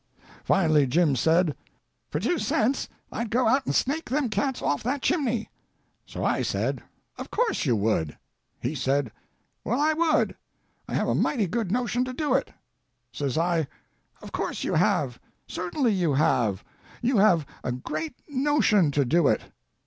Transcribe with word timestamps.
Finally 0.43 0.87
Jim 0.87 1.15
said, 1.15 1.55
"For 2.09 2.19
two 2.19 2.39
cents 2.39 2.89
I'd 3.11 3.29
go 3.29 3.47
out 3.47 3.67
and 3.67 3.75
snake 3.75 4.09
them 4.09 4.29
cats 4.31 4.59
off 4.59 4.81
that 4.81 5.03
chimney." 5.03 5.51
So 6.07 6.23
I 6.23 6.41
said, 6.41 6.81
"Of 7.19 7.29
course 7.29 7.67
you 7.67 7.75
would." 7.75 8.17
He 8.59 8.73
said, 8.73 9.11
"Well, 9.63 9.79
I 9.79 9.93
would; 9.93 10.35
I 10.87 10.95
have 10.95 11.07
a 11.07 11.13
mighty 11.13 11.45
good 11.45 11.71
notion 11.71 12.03
to 12.05 12.13
do 12.13 12.33
it." 12.33 12.51
Says 13.11 13.37
I, 13.37 13.67
"Of 14.23 14.31
course 14.31 14.63
you 14.63 14.73
have; 14.73 15.19
certainly 15.45 15.93
you 15.93 16.15
have, 16.15 16.63
you 17.03 17.17
have 17.17 17.45
a 17.63 17.71
great 17.71 18.15
notion 18.27 18.89
to 18.93 19.05
do 19.05 19.27
it." 19.27 19.41